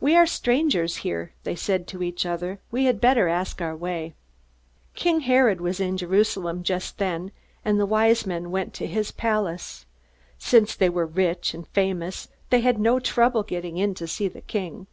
[0.00, 2.60] "We are strangers here," they said to each other.
[2.70, 4.14] "We had better ask our way."
[4.94, 7.30] King Herod was in Jerusalem just then,
[7.62, 9.84] and the Wise Men went to his palace.
[10.38, 14.40] Since they were rich and famous, they had no trouble getting in to see the
[14.40, 14.86] king.